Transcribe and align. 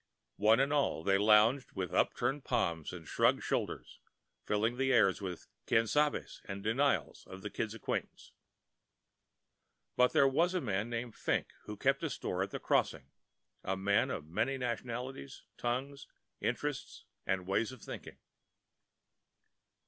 One 0.39 0.59
and 0.59 0.73
all 0.73 1.03
they 1.03 1.19
lounged 1.19 1.73
with 1.73 1.93
upturned 1.93 2.43
palms 2.43 2.91
and 2.91 3.07
shrugging 3.07 3.41
shoulders, 3.41 3.99
filling 4.47 4.77
the 4.77 4.91
air 4.91 5.13
with 5.21 5.45
"quien 5.67 5.83
sabes" 5.85 6.41
and 6.45 6.63
denials 6.63 7.23
of 7.27 7.43
the 7.43 7.51
Kid's 7.51 7.75
acquaintance. 7.75 8.31
But 9.95 10.11
there 10.11 10.27
was 10.27 10.55
a 10.55 10.59
man 10.59 10.89
named 10.89 11.13
Fink 11.13 11.53
who 11.65 11.77
kept 11.77 12.01
a 12.01 12.09
store 12.09 12.41
at 12.41 12.49
the 12.49 12.59
Crossing—a 12.59 13.77
man 13.77 14.09
of 14.09 14.25
many 14.25 14.57
nationalities, 14.57 15.43
tongues, 15.55 16.07
interests, 16.39 17.05
and 17.27 17.45
ways 17.45 17.71
of 17.71 17.83
thinking. 17.83 18.17